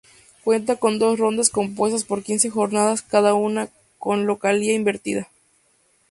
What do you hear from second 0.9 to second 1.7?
dos rondas